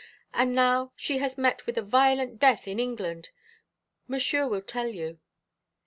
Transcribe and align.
And 0.33 0.55
now 0.55 0.93
she 0.95 1.19
has 1.19 1.37
met 1.37 1.67
with 1.67 1.77
a 1.77 1.83
violent 1.83 2.39
death 2.39 2.67
in 2.67 2.79
England. 2.79 3.29
Monsieur 4.07 4.47
will 4.47 4.63
tell 4.63 4.87
you." 4.87 5.19